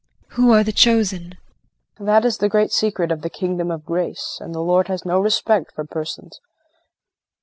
JULIE. 0.01 0.27
Who 0.35 0.51
are 0.53 0.63
the 0.63 0.71
chosen? 0.71 1.35
KRISTIN. 1.99 2.05
That 2.07 2.25
is 2.25 2.39
the 2.39 2.49
great 2.49 2.71
secret 2.71 3.11
of 3.11 3.21
the 3.21 3.29
Kingdom 3.29 3.69
of 3.69 3.85
Grace, 3.85 4.39
and 4.41 4.51
the 4.51 4.59
Lord 4.59 4.87
has 4.87 5.05
no 5.05 5.19
respect 5.19 5.75
for 5.75 5.85
persons. 5.85 6.39